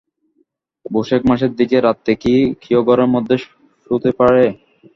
[0.85, 3.35] বোশেখ মাসের দিকে রাত্রে কি কেউ ঘরের মধ্যে
[3.83, 4.43] শূতে পারে?